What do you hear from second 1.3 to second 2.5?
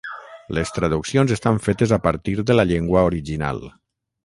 estan fetes a partir